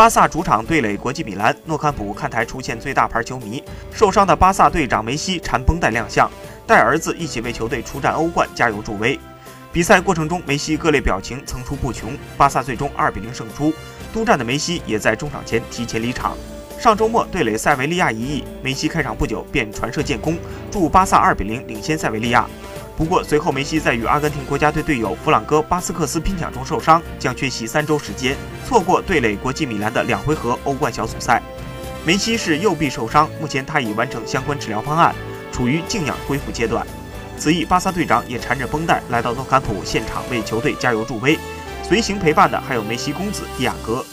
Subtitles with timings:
[0.00, 6.26] 巴萨主场对垒国际米兰，诺坎普看台出现最大牌球迷，受伤的巴萨队长梅西缠绷带亮相，
[6.66, 9.20] 带儿子一起为球队出战欧冠加油助威。
[9.70, 12.16] 比赛过程中，梅西各类表情层出不穷。
[12.38, 13.74] 巴萨最终二比零胜出，
[14.10, 16.34] 督战的梅西也在中场前提前离场。
[16.78, 20.38] 上周末对垒塞维利亚一役，梅西开场不久便传射建功，
[20.70, 22.48] 助巴萨二比零领先塞维利亚。
[23.00, 28.36] 不过随后梅西在与阿根廷国家队队友弗朗哥·巴斯克斯拼抢中受伤，将缺席三周时间，
[28.68, 31.42] 错过对垒国际米兰的两回合欧冠小组赛。
[32.04, 35.14] 梅西是右臂受伤，目前他已完成相关治疗方案，
[35.50, 36.86] 处于静养恢复阶段。
[37.38, 41.38] 此役巴萨队长也缠着绷带来到诺坎普现场为球队加油助威，
[41.82, 44.04] 随行陪伴的还有梅西公子蒂亚戈。